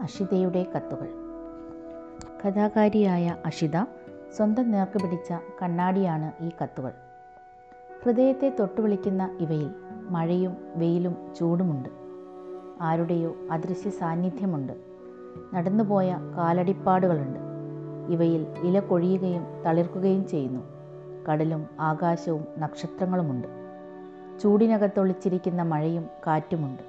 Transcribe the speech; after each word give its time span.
അഷിതയുടെ 0.00 0.66
കത്തുകൾ. 0.76 1.08
കഥാകാരിയായ 2.46 3.36
അഷിത 3.46 3.82
സ്വന്തം 4.36 4.70
നേർക്ക് 4.70 5.02
പിടിച്ച 5.02 5.32
കണ്ണാടിയാണ് 5.62 6.44
ഈ 6.44 6.50
കത്തുകൾ. 6.62 6.92
ഹൃദയത്തെ 8.04 8.56
തൊട്ടുവിളിക്കുന്ന 8.60 9.36
ഇവയിൽ 9.40 9.70
മഴയും 10.10 10.56
വെയിലും 10.74 11.16
ചൂടുമുണ്ട്. 11.38 11.88
ആരുടെയോ 12.80 13.34
അദൃശ്യ 13.50 13.90
സാന്നിധ്യമുണ്ട്. 13.90 14.72
നടന്നുപോയ 15.54 16.16
കാലടിപ്പാടുകളുണ്ട്. 16.36 17.40
ഇവയിൽ 18.12 18.46
ഇല 18.62 18.80
കൊഴിയുകയും 18.80 19.62
തളിർക്കുകയും 19.66 20.28
ചെയ്യുന്നു. 20.28 20.60
കടലും 21.30 21.66
ആകാശവും 21.80 22.44
നക്ഷത്രങ്ങളുമുണ്ട്. 22.58 23.48
ചൂടിനകത്തൊളിച്ചിരിക്കുന്ന 24.42 25.62
മഴയും 25.62 26.06
കാറ്റുമുണ്ട്. 26.26 26.82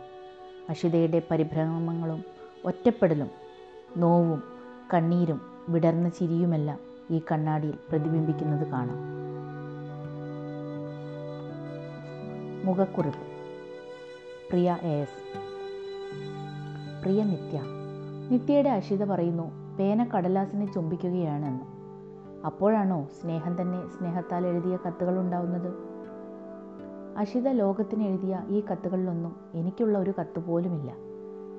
അഷിതയുടെ 0.69 1.21
പരിഭ്രമങ്ങളും 1.31 2.40
ഒറ്റപ്പെടലും 2.65 3.27
നോവും 3.97 4.43
കണ്ണീരും 4.93 5.41
വിടർന്ന 5.69 6.09
ചിരിയുമെല്ലാം 6.09 6.79
ഈ 7.11 7.21
കണ്ണാടിയിൽ 7.31 7.73
പ്രതിബിംബിക്കുന്നത് 7.89 8.67
കാണാം. 8.67 9.21
മുഖക്കുറിപ്പ്. 12.65 13.21
പ്രിയ 14.49 14.77
എസ്. 14.81 15.37
പ്രിയ 17.03 17.23
നിത്യ. 17.23 17.61
നിത്യയുടെ 18.31 18.69
അഷിത 18.69 19.05
പറയുന്നു 19.05 19.77
പേന 19.77 20.03
കടലാസിനെ 20.03 20.73
ചുംബിക്കുകയാണെന്ന്. 20.73 21.63
അപ്പോഴാണോ 22.45 23.07
സ്നേഹം 23.21 23.61
തന്നെ 23.61 23.87
സ്നേഹത്താൽ 23.87 24.47
എഴുതിയ 24.47 24.77
കത്തുകൾ 24.87 25.19
ഉണ്ടാവുന്നത്? 25.19 25.73
അഷിത 27.17 27.47
ലോകത്തിന് 27.47 28.03
എഴുതിയ 28.03 28.39
ഈ 28.47 28.63
കത്തുകളിലൊന്നും 28.71 29.35
എനിക്കുള്ള 29.53 29.97
ഒരു 29.97 30.13
കത്ത് 30.19 30.39
പോലുമില്ല. 30.39 30.91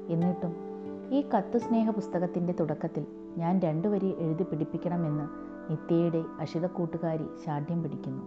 എന്നിട്ടും 0.08 0.71
ഈ 1.12 1.24
കത്ത് 1.36 1.58
സ്നേഹ 1.58 1.90
പുസ്തകത്തിന്റെ 1.90 2.54
തുടക്കത്തിൽ 2.60 3.06
ഞാൻ 3.36 3.60
രണ്ടു 3.60 3.88
വരി 3.88 4.14
എഴുതി 4.18 4.42
പിടിപ്പിക്കണമെന്ന് 4.42 5.24
നിത്യയുടെ 5.72 6.24
അഷിത 6.40 6.66
കൂട്ടുകാരി 6.66 7.24
ശാഠ്യം 7.46 7.82
പിടിക്കുന്നു. 7.82 8.22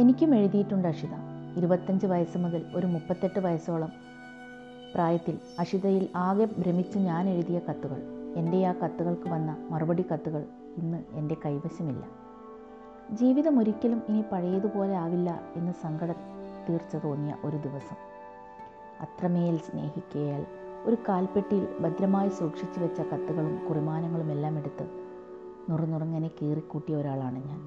എനിക്കും 0.00 0.34
എഴുതിയിട്ടുണ്ട് 0.34 0.88
അഷിത 0.88 1.14
ഇരുപത്തഞ്ച് 1.56 2.06
വയസ്സ് 2.06 2.38
മുതൽ 2.38 2.66
ഒരു 2.74 2.86
മുപ്പത്തെട്ട് 2.86 3.38
വയസ്സോളം 3.38 3.88
പ്രായത്തിൽ 4.94 5.38
അഷിതയിൽ 5.58 6.08
ആകെ 6.16 6.48
ഭ്രമിച്ച് 6.58 6.98
ഞാൻ 6.98 7.28
എഴുതിയ 7.28 7.58
കത്തുകൾ. 7.58 8.02
എന്റെ 8.36 8.66
ആ 8.66 8.72
കത്തുകൾക്ക് 8.72 9.28
വന്ന 9.28 9.66
മറുപടി 9.70 10.04
കത്തുകൾ 10.12 10.44
ഇന്ന് 10.76 11.02
എന്റെ 11.12 11.36
കൈവശമില്ല. 11.46 12.04
ജീവിതം 13.10 13.58
ഒരിക്കലും 13.58 14.02
ഇനി 14.08 14.24
പഴയതുപോലെ 14.32 14.96
ആവില്ല 14.96 15.40
എന്ന് 15.56 15.72
സങ്കടം 15.72 16.14
തീർച്ച 16.68 16.96
തോന്നിയ 16.96 17.34
ഒരു 17.44 17.56
ദിവസം. 17.56 18.11
അത്രമേൽ 19.02 19.58
സ്നേഹിക്കയാൽ 19.58 20.46
ഒരു 20.86 20.96
കാൽപ്പെട്ടിയിൽ 21.08 21.66
ഭദ്രമായി 21.80 22.28
സൂക്ഷിച്ചു 22.28 22.80
വെച്ച 22.80 23.00
കത്തുകളും 23.00 23.66
കുറിമാനങ്ങളും 23.68 24.30
എല്ലാം 24.30 24.58
എടുത്ത് 24.58 24.84
നുറുനുറുങ്ങനെ 25.70 26.30
കീറിക്കൂട്ടിയ 26.42 26.96
ഒരാളാണ് 26.96 27.48
ഞാൻ. 27.48 27.60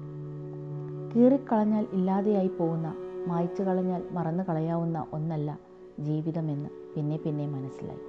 കീറിക്കളഞ്ഞാൽ 1.14 1.86
ഇല്ലാതെയായി 1.92 2.48
പോകുന്ന 2.48 2.94
മായ്ച്ചു 3.26 3.62
കളഞ്ഞാൽ 3.62 4.02
മറന്നു 4.10 4.44
കളയാവുന്ന 4.48 5.06
ഒന്നല്ല 5.12 5.58
ജീവിതമെന്ന് 6.00 6.68
പിന്നെ 6.96 7.16
പിന്നെ 7.16 7.46
മനസ്സിലായി. 7.46 8.02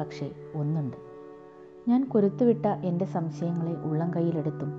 പക്ഷേ 0.00 0.30
ഒന്നുണ്ട്. 0.54 0.96
ഞാൻ 1.88 2.04
കൊരുത്തുവിട്ട 2.04 2.66
എന്റെ 2.66 3.04
സംശയങ്ങളെ 3.04 3.72
ഉള്ളം 3.72 4.14
കയ്യിലെടുത്തും 4.16 4.70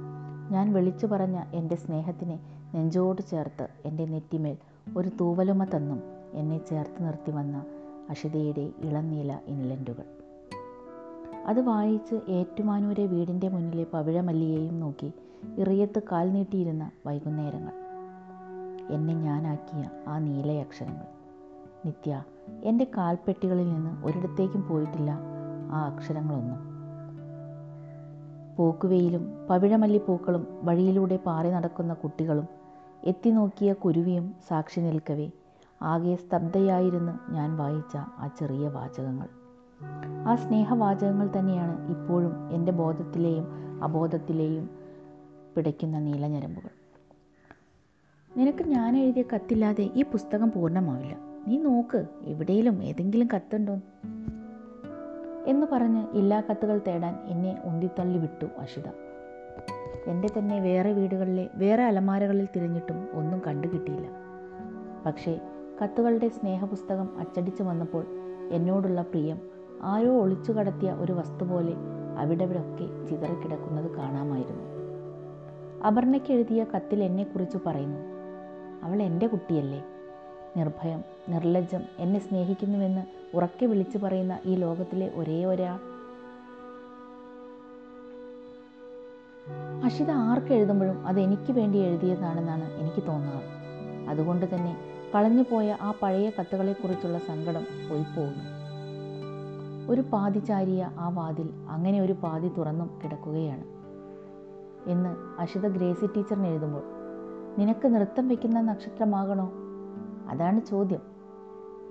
ഞാൻ 0.52 0.73
വിളിച്ചു 0.73 1.08
പറഞ്ഞ 1.08 1.40
എന്റെ 1.54 1.76
സ്നേഹത്തിനെ 1.76 2.40
നെഞ്ചോട് 2.76 3.22
ചേർത്ത് 3.22 3.67
എന്റെ 3.86 4.06
നെറ്റിമേൽ 4.06 4.58
ഒരു 4.98 5.10
തൂവലുമ 5.20 5.64
തന്നും 5.64 6.19
എന്നെ 6.34 6.58
ചേർത്ത് 6.58 7.06
നിർത്തി 7.06 7.32
വന്ന 7.32 7.66
അഷിതയുടെ 8.10 8.70
ഇളനീല 8.80 9.40
ഇൻലൻഡുകൾ. 9.48 10.04
അത് 11.45 11.62
വായിച്ച് 11.62 12.32
ഏറ്റുമാനൂരെ 12.32 13.06
വീടിന്റെ 13.06 13.50
മുന്നിലെ 13.50 13.86
പവിഴമല്ലിയെയും 13.94 14.80
നോക്കി 14.80 15.14
ഇറിയത്ത് 15.58 16.02
കാൽ 16.12 16.32
നീട്ടിയിരുന്ന 16.32 16.92
വൈകുന്നേരങ്ങൾ. 17.06 17.73
എന്നെ 18.89 19.14
ഞാനാക്കിയ 19.14 19.89
ആ 20.08 20.20
നീലയക്ഷരങ്ങൾ. 20.20 21.06
നിത്യ 21.86 22.23
എന്റെ 22.64 22.88
കാൽപ്പെട്ടികളിൽ 22.98 23.73
നിന്ന് 23.73 24.06
ഒരിടത്തേക്കും 24.06 24.68
പോയിട്ടില്ല 24.68 25.12
ആ 25.72 25.86
അക്ഷരങ്ങളൊന്നും. 25.86 26.70
പോക്കുവെയിലും 28.58 29.48
പവിഴമല്ലിപ്പൂക്കളും 29.50 30.48
വഴിയിലൂടെ 30.64 31.16
പാറി 31.16 31.52
നടക്കുന്ന 31.52 31.94
കുട്ടികളും 31.94 32.48
എത്തി 33.04 33.30
നോക്കിയ 33.30 33.73
കുരുവിയും 33.73 34.36
സാക്ഷി 34.50 34.80
നിൽക്കവേ 34.80 35.32
ആകെ 35.82 36.16
സ്തബ്ധയായിരുന്നു 36.16 37.32
ഞാൻ 37.32 37.58
വായിച്ച 37.58 37.95
ആ 37.95 38.30
ചെറിയ 38.40 38.67
വാചകങ്ങൾ. 38.67 39.28
ആ 40.28 40.36
സ്നേഹവാചകങ്ങൾ 40.36 41.30
തന്നെയാണ് 41.40 41.90
ഇപ്പോഴും 41.90 42.52
എന്റെ 42.52 42.72
ബോധത്തിലെയും 42.72 43.48
അബോധത്തിലെയും 43.84 44.70
പിടയ്ക്കുന്ന 45.56 46.00
നീലഞരമ്പുകൾ 46.00 46.70
നിനക്ക് 48.38 48.64
ഞാൻ 48.64 48.98
എഴുതിയ 48.98 49.23
കത്തില്ലാതെ 49.36 49.89
ഈ 49.95 50.04
പുസ്തകം 50.04 50.52
പൂർണമാവില്ല. 50.52 51.18
നീ 51.48 51.58
നോക്ക് 51.58 52.06
എവിടെയും 52.23 52.84
ഏതെങ്കിലും 52.84 53.28
കത്തുണ്ടോ? 53.36 53.73
എന്ന് 55.45 55.68
പറഞ്ഞ് 55.72 56.08
ഇല്ലാ 56.14 56.42
കത്തുകൾ 56.42 56.82
തേടാൻ 56.88 57.16
എന്നെ 57.26 57.62
ഉന്തിത്തള്ളി 57.66 58.18
വിട്ടു 58.18 58.45
അഷിത 58.45 58.88
എന്റെ 60.08 60.30
തന്നെ 60.38 60.60
വേറെ 60.60 60.94
വീടുകളിലെ 60.94 61.50
വേറെ 61.56 61.84
അലമാരകളിൽ 61.84 62.48
തിരഞ്ഞിട്ടും 62.56 63.08
ഒന്നും 63.14 63.42
കണ്ടുകിട്ടിയില്ല. 63.48 64.08
പക്ഷേ 65.06 65.39
കത്തുകളുടെ 65.82 66.28
സ്നേഹപുസ്തകം 66.28 67.20
അച്ചടിച്ചു 67.20 67.64
വന്നപ്പോൾ 67.64 68.06
എന്നോടുള്ള 68.52 69.02
പ്രിയം 69.02 69.40
ആരോ 69.84 70.22
ഒളിച്ചു 70.22 70.52
കടത്തിയ 70.52 70.92
ഒരു 70.92 71.12
വസ്തു 71.12 71.45
പോലെ 71.45 71.73
അവിടെവിടൊക്കെ 72.17 73.06
ചിതറിക്കിടക്കുന്നത് 73.10 73.98
കാണാമായിരുന്നു. 73.98 74.66
അപർണയ്ക്ക് 75.88 76.32
എഴുതിയ 76.32 76.64
കത്തിൽ 76.64 77.04
എന്നെക്കുറിച്ച് 77.04 77.58
പറയുന്നു 77.66 78.00
അവൾ 78.84 79.02
എന്റെ 79.02 79.28
കുട്ടിയല്ലേ? 79.28 79.84
നിർഭയം 80.58 81.04
നിർലജ്ജം 81.30 81.82
എന്നെ 82.00 82.20
സ്നേഹിക്കുന്നുവെന്ന് 82.20 83.02
ഉറക്കെ 83.36 83.66
വിളിച്ചു 83.66 83.98
പറയുന്ന 83.98 84.39
ഈ 84.45 84.56
ലോകത്തിലെ 84.56 85.12
ഒരേ 85.16 85.45
ഒരാൾ? 85.45 85.80
അഷിത 89.86 90.12
ആർക്ക് 90.12 90.54
എഴുതുമ്പോഴും 90.54 91.08
അത് 91.08 91.20
എനിക്ക് 91.20 91.52
വേണ്ടി 91.52 91.78
എഴുതിയതാണെന്നാണ് 91.78 92.80
എനിക്ക് 92.80 93.08
തോന്നുന്നത് 93.08 93.44
അതുകൊണ്ട് 94.10 94.45
തന്നെ 94.56 94.89
കളഞ്ഞുപോയ 95.15 95.77
ആ 95.81 95.93
പഴയ 96.02 96.30
കത്തുകളെക്കുറിച്ചുള്ള 96.30 97.17
സങ്കടം 97.17 97.64
പോയിപ്പോകുന്നു 97.89 98.59
ഒരു 99.89 100.02
പാതി 100.02 100.39
ചാരിയ 100.39 100.92
ആ 100.99 101.09
വാതിൽ 101.09 101.49
അങ്ങനെ 101.70 102.02
ഒരു 102.02 102.14
പാതി 102.14 102.47
തുറന്നും 102.47 102.99
കിടക്കുകയാണ്. 103.03 103.64
എന്ന് 104.89 105.42
അഷിത 105.42 105.67
ഗ്രേസി 105.67 106.05
ടീച്ചറിന് 106.05 106.47
എഴുതുമ്പോൾ 106.47 106.81
നിനക്ക് 107.59 107.87
നൃത്തം 107.87 108.27
വയ്ക്കുന്ന 108.27 108.61
നക്ഷത്രമാകണോ? 108.61 109.52
അതാണ് 110.30 110.61
ചോദ്യം. 110.65 111.02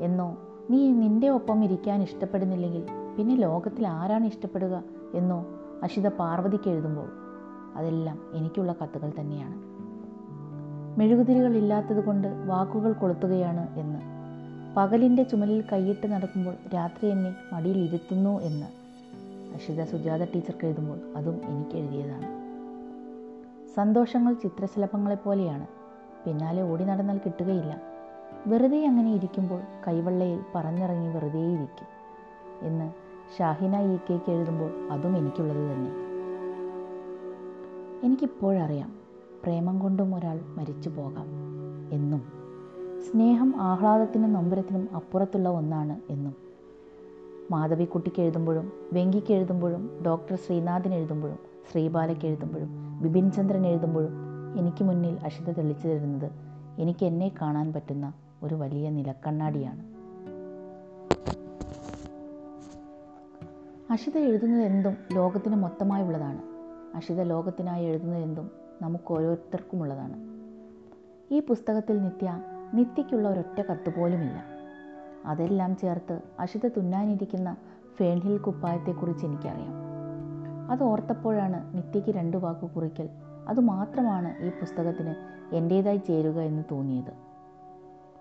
എന്നോ 0.00 0.38
നീ 0.70 0.90
നിന്റെ 0.90 1.28
ഒപ്പം 1.28 1.64
ഇരിക്കാൻ 1.64 2.02
ഇഷ്ടപ്പെടുന്നില്ലെങ്കിൽ 2.02 2.86
പിന്നെ 3.18 3.34
ലോകത്തിൽ 3.34 3.88
ആരാണ് 3.88 4.24
ഇഷ്ടപ്പെടുക? 4.24 4.82
എന്നോ 5.14 5.46
അഷിത 5.82 6.08
പാർവതിക്ക് 6.08 6.70
എഴുതുമ്പോൾ 6.70 7.08
അതെല്ലാം 7.76 8.18
എനിക്കുള്ള 8.34 8.72
കത്തുകൾ 8.72 9.12
തന്നെയാണ്. 9.20 9.67
മെഴുകുതിരികൾ 10.98 11.56
ഇല്ലാത്തത് 11.56 12.04
കൊണ്ട് 12.04 12.28
വാക്കുകൾ 12.28 12.92
കൊളുത്തുകയാണ് 12.92 13.78
എന്ന്. 13.78 14.00
പകലിന്റെ 14.76 15.22
ചുമലിൽ 15.22 15.64
കൈയിട്ട് 15.72 16.06
നടക്കുമ്പോൾ 16.06 16.54
രാത്രി 16.74 17.08
എന്നെ 17.08 17.34
മടിയിൽ 17.52 17.78
ഇരുത്തുന്നു 17.78 18.40
എന്ന്. 18.40 18.66
അഷിത 19.54 19.84
സുജാത 19.84 20.24
ടീച്ചർക്ക് 20.24 20.66
എഴുതുമ്പോൾ 20.66 20.98
അതും 21.16 21.40
എനിക്ക് 21.46 21.76
എഴുതിയതാണ്. 21.76 22.26
സന്തോഷങ്ങൾ 23.74 24.34
ചിത്രശലഭങ്ങളെപ്പോലെയാണ്. 24.34 25.66
പിന്നാലെ 26.26 26.62
ഓടി 26.62 26.84
നടന്നാൽ 26.84 27.18
കിട്ടുകയില്ല. 27.18 27.80
വെറുതെ 28.46 28.86
അങ്ങനെ 28.86 29.14
ഇരിക്കുമ്പോൾ 29.14 29.60
കൈവെള്ളയിൽ 29.88 30.40
പറന്നിറങ്ങി 30.54 31.08
വെറുതെ 31.08 31.40
ഇരിക്കും 31.40 31.86
എന്ന് 32.62 32.92
ഷാഹിന 33.38 33.76
ഇ 33.76 33.96
കെക്ക് 33.96 34.30
എഴുതുമ്പോൾ 34.30 34.88
അതും 34.90 35.18
എനിക്കുള്ളത് 35.18 35.72
തന്നെ. 35.72 35.90
എനിക്കിപ്പോഴറിയാം. 38.06 38.97
പ്രേമം 39.44 39.78
കൊണ്ടും 39.78 40.14
ഒരാൾ 40.14 40.40
മരിച്ചു 40.48 40.88
പോകാം 40.88 41.28
എന്നും 41.92 42.22
സ്നേഹം 43.00 43.60
ആഹ്ലാദത്തിനും 43.60 44.32
നൊമ്പരത്തിനും 44.32 44.88
അപ്പുറത്തുള്ള 44.94 45.48
ഒന്നാണ് 45.48 46.00
എന്നും. 46.10 46.34
മാധവിക്കുട്ടിക്ക് 47.50 48.22
എഴുതുമ്പോഴും 48.22 48.72
വെങ്കിക്ക് 48.92 49.32
എഴുതുമ്പോഴും 49.32 50.02
ഡോക്ടർ 50.06 50.36
ശ്രീനാഥിന് 50.36 50.94
എഴുതുമ്പോഴും 50.94 51.38
ശ്രീബാലയ്ക്ക് 51.72 52.26
എഴുതുമ്പോഴും 52.26 52.70
ബിപിൻ 53.02 53.30
ചന്ദ്രൻ 53.30 53.66
എഴുതുമ്പോഴും 53.66 54.14
എനിക്ക് 54.58 54.84
മുന്നിൽ 54.84 55.18
അഷിത 55.24 55.50
തെളിച്ചു 55.50 55.88
തരുന്നത് 55.88 56.30
എനിക്ക് 56.78 57.06
എന്നെ 57.06 57.32
കാണാൻ 57.42 57.72
പറ്റുന്ന 57.72 58.12
ഒരു 58.42 58.54
വലിയ 58.54 58.90
നിലക്കണ്ണാടിയാണ്. 58.90 59.82
അഷിത 63.92 64.18
എഴുതുന്നത് 64.18 64.62
എന്തും 64.62 64.96
ലോകത്തിന് 65.12 65.56
മൊത്തമായുള്ളതാണ് 65.56 66.42
അഷിത 66.96 67.20
ലോകത്തിനായി 67.22 67.84
എഴുതുന്നത് 67.84 68.22
എന്തും 68.22 68.50
നമുക്ക് 68.82 69.12
ഓരോരുത്തർക്കുമുള്ളതാണ് 69.14 70.38
ഈ 71.34 71.40
പുസ്തകത്തിൽ 71.40 72.02
നിത്യ 72.02 72.42
നിത്യയ്ക്കുള്ള 72.74 73.28
ഒരൊറ്റ 73.28 73.60
കത്ത് 73.60 73.94
പോലുമില്ല 73.94 74.42
അതെല്ലാം 75.26 75.76
ചേർത്ത് 75.76 76.22
അശുദ്ധ 76.40 76.66
തുന്നാനിരിക്കുന്ന 76.66 77.56
ഫേൺഹിൽ 77.96 78.38
കുപ്പായത്തെക്കുറിച്ച് 78.38 79.26
എനിക്കറിയാം. 79.26 79.72
അത് 80.70 80.82
ഓർത്തപ്പോഴാണ് 80.82 81.76
നിത്യയ്ക്ക് 81.76 82.10
രണ്ട് 82.10 82.36
വാക്ക് 82.36 82.70
കുറിക്കൽ 82.70 83.08
അതുമാത്രമാണ് 83.48 84.44
ഈ 84.44 84.48
പുസ്തകത്തിന് 84.48 85.14
എന്റേതായി 85.54 85.96
ചേരുക 85.96 86.40
എന്ന് 86.40 86.62
തോന്നിയത്. 86.70 87.12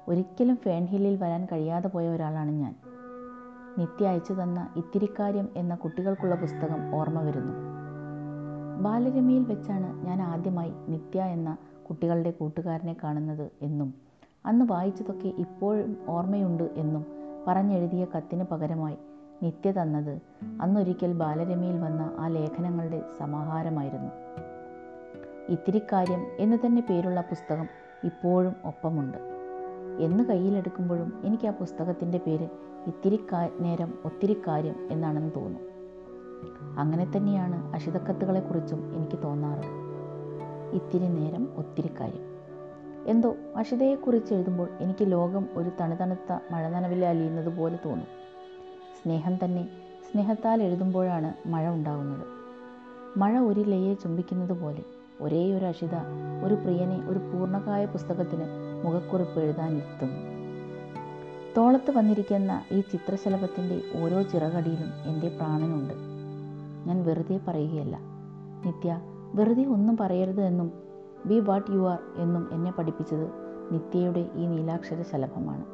ഒരിക്കലും 0.07 0.56
ഫേൺഹില്ലിൽ 0.56 1.18
വരാൻ 1.18 1.48
കഴിയാതെ 1.51 1.88
പോയ 1.88 2.10
ഒരാളാണ് 2.10 2.51
ഞാൻ. 2.51 2.75
നിത്യ 3.77 4.07
അയച്ചു 4.07 4.33
തന്ന 4.33 4.68
ഇത്തിരിക്കാര്യം 4.75 5.50
എന്ന 5.56 5.75
കുട്ടികൾക്കുള്ള 5.75 6.36
പുസ്തകം 6.36 6.95
ഓർമ്മ 6.95 7.21
വരുന്നു. 7.21 7.76
ബാലരമയിൽ 8.81 9.44
വെച്ചാണ് 9.44 10.06
ഞാൻ 10.06 10.21
ആദ്യമായി 10.21 10.74
നിത്യ 10.88 11.24
എന്ന 11.24 11.57
കുട്ടികളുടെ 11.89 12.31
കൂട്ടുകാരനെ 12.31 12.95
കാണുന്നത് 13.03 13.51
എന്നും 13.62 13.94
അന്ന് 14.45 14.65
വായിച്ചതൊക്കെ 14.69 15.27
ഇപ്പോഴും 15.27 15.97
ഓർമ്മയുണ്ട് 16.09 16.63
എന്നും 16.63 17.06
പറഞ്ഞെഴുതിയ 17.47 18.06
കത്തിന് 18.06 18.44
പകരമായി 18.44 18.97
നിത്യ 19.44 19.71
തന്നത് 19.71 20.21
അന്നൊരിക്കൽ 20.62 21.13
ബാലരമയിൽ 21.13 21.79
വന്ന 21.79 22.15
ആ 22.19 22.27
ലേഖനങ്ങളുടെ 22.27 23.01
സമാഹാരമായിരുന്നു. 23.19 24.12
ഇത്തിരിക്കാര്യം 25.50 26.25
എന്ന് 26.39 26.57
തന്നെ 26.65 26.83
പേരുള്ള 26.89 27.21
പുസ്തകം 27.21 27.68
ഇപ്പോഴും 28.03 28.56
ഒപ്പമുണ്ട്. 28.65 29.18
എന്ന് 30.00 30.24
കയ്യിലെടുക്കുമ്പോഴും 30.24 31.21
എനിക്ക് 31.24 31.47
ആ 31.47 31.51
പുസ്തകത്തിന്റെ 31.51 32.18
പേര് 32.18 32.47
ഇത്തിരി 32.88 33.19
നേരം 33.59 33.94
ഒത്തിരി 34.06 34.41
കാര്യം 34.47 34.75
എന്നാണെന്ന് 34.91 35.31
തോന്നും. 35.35 35.76
അങ്ങനെ 36.78 37.12
തന്നെയാണ് 37.18 37.74
അഷിതക്കത്തുകളെക്കുറിച്ചും 37.74 38.95
എനിക്ക് 38.95 39.24
തോന്നാറ്. 39.24 39.66
ഇത്തിരി 40.75 41.07
നേരം 41.07 41.50
ഒത്തിരി 41.57 41.89
കാര്യം. 42.00 42.38
എന്തോ 43.07 43.36
അഷിതയെക്കുറിച്ച് 43.57 44.34
എഴുതുമ്പോൾ 44.34 44.68
എനിക്ക് 44.80 45.12
ലോകം 45.12 45.48
ഒരു 45.54 45.72
തണുതണുത്ത 45.81 46.39
മഴനനവിൽ 46.51 47.06
അലിയുന്നത് 47.06 47.57
പോലെ 47.57 47.80
തോന്നും. 47.86 48.07
സ്നേഹം 49.04 49.38
തന്നെ 49.45 49.68
സ്നേഹത്താൽ 50.12 50.63
എഴുതുമ്പോഴാണ് 50.63 51.34
മഴ 51.48 51.69
ഉണ്ടാകുന്നത് 51.69 52.25
മഴ 53.18 53.39
ഒരു 53.39 53.60
ലയെ 53.60 53.94
ചുംബിക്കുന്നത് 53.94 54.62
പോലെ 54.62 54.84
ഒരേ 55.22 55.51
ഒരു 55.51 55.66
അഷിത 55.66 55.95
ഒരു 56.44 56.54
പ്രിയനെ 56.54 57.07
ഒരു 57.07 57.19
പൂർണകായ 57.19 57.86
പുസ്തകത്തിന് 57.86 58.44
മുഖക്കുറിപ്പ് 58.86 59.39
എഴുതാനിരുത്തുന്നു 59.39 60.38
തോളത്ത് 61.57 61.92
വന്നിരിക്കുന്ന 61.92 62.63
ഈ 62.72 62.81
ചിത്രശലഭത്തിന്റെ 62.81 63.81
ഓരോ 64.01 64.22
ചിറകടിയിലും 64.22 64.89
എന്റെ 65.06 65.28
പ്രാണനുണ്ട്. 65.30 66.16
ഞാൻ 66.88 67.04
വെറുതെ 67.04 67.39
പറയുകയല്ല. 67.48 68.00
നിത്യ 68.66 69.01
വെറുതെ 69.34 69.66
ഒന്നും 69.66 69.98
പറയരുത് 69.98 70.42
എന്നും 70.42 70.72
ബി 71.25 71.39
വാട്ട് 71.39 71.72
യു 71.72 71.89
ആർ 71.89 72.00
എന്നും 72.16 72.50
എന്നെ 72.51 72.72
പഠിപ്പിച്ചത് 72.72 73.31
നിത്യയുടെ 73.72 74.31
ഈ 74.36 74.45
നീലാക്ഷര 74.45 75.01
ശലഭമാണ്. 75.01 75.66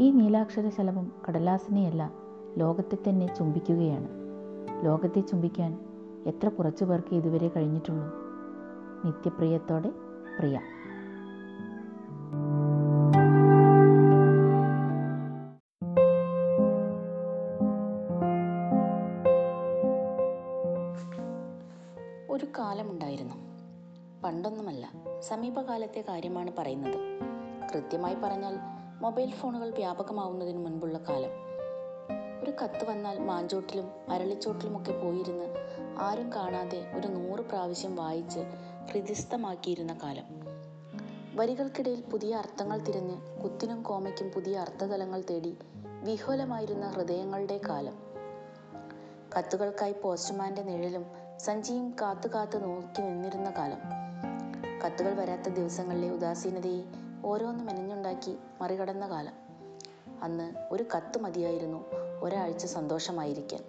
ഈ 0.00 0.10
നീലാക്ഷര 0.10 0.68
ശലഭം 0.68 1.12
കടലാസിനെയല്ല 1.28 2.12
ലോകത്തെ 2.56 2.98
തന്നെ 3.08 3.34
ചുംബിക്കുകയാണ്. 3.34 4.08
ലോകത്തെ 4.86 5.20
ചുംബിക്കാൻ 5.20 5.78
എത്ര 6.26 6.48
കുറച്ചു 6.48 6.84
പേർക്ക് 6.84 7.14
ഇതുവരെ 7.14 7.48
കഴിഞ്ഞിട്ടുള്ളൂ? 7.48 8.06
നിത്യപ്രിയത്തോടെ 9.04 9.90
പ്രിയ. 10.38 10.60
ഒരു 22.38 22.46
കാലമുണ്ടായിരുന്നു. 22.58 23.34
പണ്ടൊന്നുമല്ല 24.24 24.92
സമീപകാലത്തെ 25.20 26.04
കാര്യമാണ് 26.08 26.50
പറയുന്നത്. 26.58 27.20
കൃത്യമായി 27.74 28.14
പറഞ്ഞാൽ 28.14 28.58
മൊബൈൽ 29.00 29.30
ഫോണുകൾ 29.30 29.70
വ്യാപകമാവുന്നതിന് 29.70 30.64
മുൻപുള്ള 30.64 30.98
കാലം. 30.98 31.30
ഒരു 32.42 32.52
കത്ത് 32.64 32.90
വന്നാൽ 32.90 33.18
മാഞ്ചോട്ടിലും 33.18 33.90
അരളിച്ചോട്ടിലുമൊക്കെ 34.08 34.92
പോയിരുന്ന് 34.92 35.54
ആരും 35.98 36.32
കാണാതെ 36.32 36.92
ഒരു 36.96 37.06
നൂറ് 37.06 37.40
പ്രാവശ്യം 37.40 37.96
വായിച്ച് 37.96 38.40
ഹൃദിസ്ഥമാക്കിയിരുന്ന 38.92 39.98
കാലം. 40.02 40.24
വരികൾക്കിടയിൽ 41.34 42.00
പുതിയ 42.00 42.34
അർത്ഥങ്ങൾ 42.34 42.78
തിരഞ്ഞ് 42.78 43.42
കുത്തിനും 43.42 43.82
കോമയ്ക്കും 43.82 44.28
പുതിയ 44.28 44.58
അർത്ഥതലങ്ങൾ 44.58 45.22
തേടി 45.30 45.58
വിഹുലമായിരുന്ന 46.04 46.88
ഹൃദയങ്ങളുടെ 46.88 47.60
കാലം. 47.68 47.98
കത്തുകൾക്കായി 49.38 49.92
പോസ്റ്റ്മാന്റെ 49.92 50.62
നിഴലും 50.62 51.17
സഞ്ചിയും 51.38 51.96
കാത്തു 52.02 52.28
കാത്തു 52.28 52.58
നോക്കി 52.58 53.02
നിന്നിരുന്ന 53.02 53.50
കാലം. 53.50 53.78
കത്തുകൾ 54.86 55.14
വരാത്ത 55.14 55.48
ദിവസങ്ങളിലെ 55.48 56.10
ഉദാസീനതയെ 56.10 56.82
ഓരോന്ന് 57.24 57.64
മെനഞ്ഞുണ്ടാക്കി 57.64 58.36
മറികടന്ന 58.60 59.08
കാലം. 59.08 59.32
അന്ന് 60.22 60.52
ഒരു 60.70 60.84
കത്ത് 60.96 61.18
മതിയായിരുന്നു 61.18 61.84
ഒരാഴ്ച 62.22 62.66
സന്തോഷമായിരിക്കാൻ. 62.66 63.60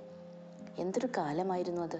എന്തൊരു 0.78 1.08
കാലമായിരുന്നു 1.18 1.82
അത്. 1.82 2.00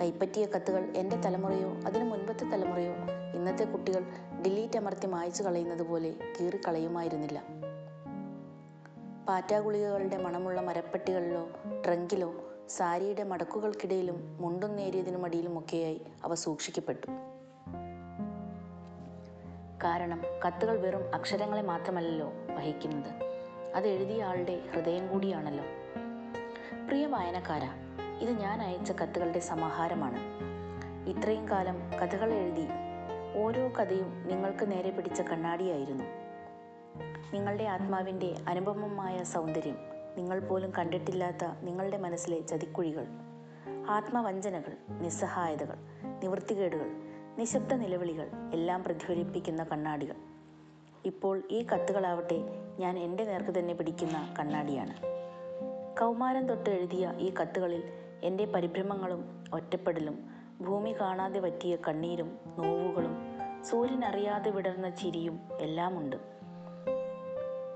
കൈപ്പറ്റിയ 0.00 0.46
കത്തുകൾ 0.46 0.92
എന്റെ 0.96 1.16
തലമുറയോ 1.16 1.68
അതിനു 1.86 2.04
മുൻപത്തെ 2.04 2.44
തലമുറയോ 2.44 2.92
ഇന്നത്തെ 3.34 3.64
കുട്ടികൾ 3.64 4.04
ഡിലീറ്റ് 4.46 4.78
അമർത്തി 4.78 5.06
മായ്ച്ചു 5.06 5.42
കളയുന്നത് 5.42 5.82
പോലെ 5.82 6.14
കീറിക്കളയുമായിരുന്നില്ല. 6.40 7.61
പാറ്റാഗുളികകളുടെ 9.28 10.16
മണമുള്ള 10.16 10.60
മരപ്പെട്ടികളിലോ 10.60 11.48
ട്രങ്കിലോ 11.86 12.34
സാരിയുടെ 12.68 13.22
മടക്കുകൾക്കിടയിലും 13.22 14.38
മുണ്ടും 14.40 14.76
നേരിയതിനുമടിയിലുമൊക്കെയായി 14.76 16.00
അവ 16.24 16.34
സൂക്ഷിക്കപ്പെട്ടു. 16.34 17.06
കാരണം 19.84 20.22
കത്തുകൾ 20.46 20.80
വെറും 20.80 21.14
അക്ഷരങ്ങളെ 21.14 21.62
മാത്രമല്ലല്ലോ 21.62 22.32
വഹിക്കുന്നത്. 22.54 23.24
അത് 23.74 23.88
എഴുതിയ 23.88 24.24
ആളുടെ 24.24 24.60
ഹൃദയം 24.74 25.08
കൂടിയാണല്ലോ. 25.08 25.64
പ്രിയ 26.86 27.06
വായനക്കാര 27.06 27.62
ഇത് 28.20 28.30
ഞാൻ 28.30 28.62
അയച്ച 28.62 28.92
കത്തുകളുടെ 28.92 29.38
സമാഹാരമാണ്. 29.38 30.18
ഇത്രയും 31.08 31.48
കാലം 31.48 31.76
കഥകൾ 32.02 32.34
എഴുതി 32.34 32.66
ഓരോ 33.34 33.68
കഥയും 33.68 34.28
നിങ്ങൾക്ക് 34.28 34.70
നേരെ 34.70 34.90
പിടിച്ച 34.90 35.20
കണ്ണാടിയായിരുന്നു. 35.20 36.21
നിങ്ങളുടെ 37.32 37.64
ആത്മാവിന്റെ 37.64 38.34
അനുപമമായ 38.48 39.22
സൗന്ദര്യം 39.22 39.76
നിങ്ങൾ 40.16 40.40
പോലും 40.40 40.72
കണ്ടിട്ടില്ലാത്ത 40.78 41.44
നിങ്ങളുടെ 41.62 41.98
മനസ്സിലെ 41.98 42.40
ചതിക്കുഴികൾ 42.40 43.06
ആത്മവഞ്ചനകൾ 43.88 44.72
നിസ്സഹായതകൾ 44.90 45.76
നിവൃത്തികേടുകൾ 46.22 46.90
നിശബ്ദ 47.38 47.74
നിലവിളികൾ 47.74 48.30
എല്ലാം 48.54 48.84
പ്രതിഫലിപ്പിക്കുന്ന 48.84 49.64
കണ്ണാടികൾ. 49.64 50.14
ഇപ്പോൾ 51.04 51.42
ഈ 51.50 51.66
കത്തുകളാവട്ടെ 51.66 52.38
ഞാൻ 52.78 52.98
എന്റെ 52.98 53.24
നേർക്ക് 53.24 53.58
തന്നെ 53.58 53.74
പിടിക്കുന്ന 53.74 54.34
കണ്ണാടിയാണ്. 54.38 54.94
കൗമാരം 56.00 56.46
തൊട്ട് 56.46 56.70
എഴുതിയ 56.70 57.14
ഈ 57.18 57.34
കത്തുകളിൽ 57.40 57.82
എന്റെ 58.24 58.44
പരിഭ്രമങ്ങളും 58.44 59.44
ഒറ്റപ്പെടലും 59.52 60.30
ഭൂമി 60.60 61.00
കാണാതെ 61.00 61.40
പറ്റിയ 61.40 61.76
കണ്ണീരും 61.88 62.38
നോവുകളും 62.58 63.16
സൂര്യനറിയാതെ 63.64 64.50
വിടർന്ന 64.50 64.90
ചിരിയും 64.90 65.40
എല്ലാമുണ്ട്. 65.60 66.41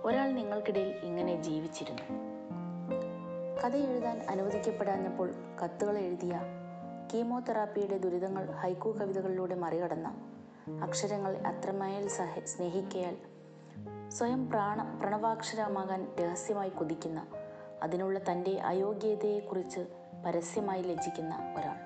ഒരാൾ 0.07 0.31
നിങ്ങൾക്കിടയിൽ 0.31 0.89
ഇങ്ങനെ 0.89 1.43
ജീവിച്ചിരുന്നു. 1.43 2.03
കഥ 3.65 3.77
എഴുതാൻ 3.77 4.27
അനുവദിക്കപ്പെടാഞ്ഞപ്പോൾ 4.29 5.31
കത്തുകൾ 5.65 5.99
എഴുതിയ 5.99 6.41
കീമോതെറാപ്പിയുടെ 7.15 7.99
ദുരിതങ്ങൾ 7.99 8.51
ഹൈക്കു 8.51 8.89
കവിതകളിലൂടെ 8.89 9.55
മറികടന്ന 9.55 10.09
അക്ഷരങ്ങൾ 10.83 11.37
അത്രമേൽ 11.37 12.09
സഹ 12.09 12.39
സ്നേഹിക്കയാൽ 12.45 13.17
സ്വയം 14.09 14.51
പ്രാണ 14.51 15.01
പ്രണവാക്ഷരമാകാൻ 15.01 16.09
രഹസ്യമായി 16.21 16.69
കൊതിക്കുന്ന 16.69 17.27
അതിനുള്ള 17.83 18.19
തന്റെ 18.19 18.61
അയോഗ്യതയെക്കുറിച്ച് 18.61 19.81
പരസ്യമായി 20.27 20.83
ലജ്ജിക്കുന്ന 20.83 21.55
ഒരാൾ. 21.57 21.77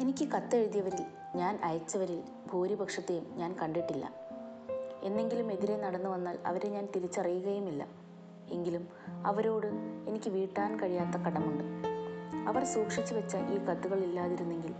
എനിക്ക് 0.00 0.28
കത്തെഴുതിയവരിൽ 0.28 1.04
ഞാൻ 1.34 1.60
അയച്ചവരിൽ 1.64 2.22
ഭൂരിപക്ഷത്തെയും 2.52 3.26
ഞാൻ 3.36 3.56
കണ്ടിട്ടില്ല. 3.62 4.27
എന്നെങ്കിലും 5.02 5.52
എതിരെ 5.52 5.76
നടന്നു 5.76 6.10
വന്നാൽ 6.10 6.38
അവരെ 6.46 6.68
ഞാൻ 6.68 6.88
തിരിച്ചറിയുകയുമില്ല. 6.96 7.86
എങ്കിലും 8.50 8.88
അവരോട് 9.26 9.66
എനിക്ക് 10.08 10.30
വീട്ടാൻ 10.30 10.80
കഴിയാത്ത 10.80 11.22
കടമുണ്ട്. 11.22 11.64
അവർ 12.48 12.64
സൂക്ഷിച്ചു 12.64 13.14
വെച്ച 13.14 13.36
ഈ 13.36 13.58
കത്തുകൾ 13.58 14.04
ഇല്ലാതിരുന്നെങ്കിൽ 14.04 14.74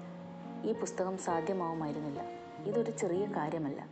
ഈ 0.64 0.72
പുസ്തകം 0.72 1.18
സാധ്യമാവുമായിരുന്നില്ല. 1.18 2.22
ഇതൊരു 2.64 2.90
ചെറിയ 2.90 3.26
കാര്യമല്ല. 3.26 3.86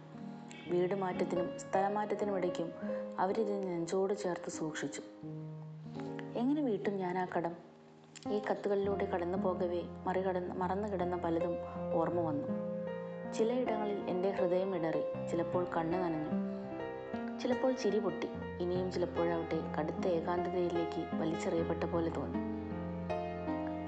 വീട് 0.69 0.95
മാറ്റത്തിനും 0.95 1.59
സ്ഥലമാറ്റത്തിനും 1.59 2.37
ഇടയ്ക്കും 2.37 2.73
അവരിത് 3.19 3.67
നെഞ്ചോട് 3.67 4.15
ചേർത്ത് 4.15 4.51
സൂക്ഷിച്ചു. 4.51 5.03
എങ്ങനെ 6.37 6.63
വീട്ടും 6.63 6.97
ഞാൻ 6.97 7.19
ആ 7.19 7.27
കടം? 7.37 7.57
ഈ 8.33 8.43
കത്തുകളിലൂടെ 8.51 9.07
കടന്നു 9.07 9.39
പോകവേ 9.39 9.83
മറികടന്ന് 10.05 10.55
മറന്നു 10.55 10.89
കിടന്ന 10.89 11.17
പലതും 11.17 11.57
ഓർമ്മ 11.95 12.21
വന്നു. 12.21 12.76
ചിലയിടങ്ങളിൽ 13.35 14.11
എന്റെ 14.11 14.31
ഹൃദയം 14.31 14.77
ഇടറി 14.77 15.29
ചിലപ്പോൾ 15.31 15.67
കണ്ണ് 15.77 15.99
നനഞ്ഞു. 15.99 16.47
ചിലപ്പോൾ 17.39 17.73
ചിരി 17.73 17.99
പൊട്ടി 17.99 18.29
ഇനിയും 18.61 18.93
ചിലപ്പോഴാവട്ടെ 18.93 19.61
കടുത്ത 19.79 20.07
ഏകാന്തതയിലേക്ക് 20.07 21.17
വലിച്ചെറിയപ്പെട്ട 21.17 21.85
പോലെ 21.85 22.09
തോന്നി. 22.09 22.39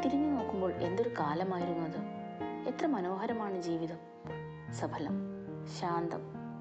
തിരിഞ്ഞു 0.02 0.28
നോക്കുമ്പോൾ 0.28 0.72
എന്തൊരു 0.72 1.08
കാലമായിരുന്നു 1.08 1.84
അത്. 1.84 2.18
എത്ര 2.68 2.86
മനോഹരമാണ് 2.86 3.62
ജീവിതം. 3.62 3.96
സഫലം 4.72 5.12
ശാന്തം 5.80 6.20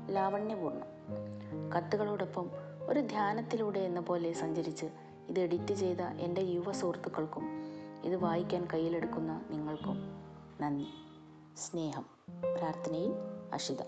ലാവണ്യപൂർണം 0.10 0.98
കത്തുകളോടൊപ്പം 1.72 2.52
ഒരു 2.88 3.00
ധ്യാനത്തിലൂടെ 3.00 3.80
എന്ന 3.80 4.00
പോലെ 4.00 4.34
സഞ്ചരിച്ച് 4.34 4.86
ഇത് 5.30 5.40
എഡിറ്റ് 5.40 5.74
ചെയ്ത 5.74 6.02
എന്റെ 6.02 6.42
യുവ 6.42 6.72
സുഹൃത്തുക്കൾക്കും 6.72 7.44
ഇത് 8.04 8.16
വായിക്കാൻ 8.16 8.68
കയ്യിലെടുക്കുന്ന 8.74 9.42
നിങ്ങൾക്കും 9.50 9.96
നന്ദി. 10.62 10.88
സ്നേഹം. 11.58 12.17
പ്രാർത്ഥനയിൽ 12.58 13.12
അഷിത 13.54 13.82